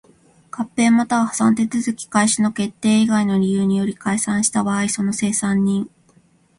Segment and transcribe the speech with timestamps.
[0.49, 5.91] 合併又は破産手続開始の決定以外の理由により解散した場合その清算人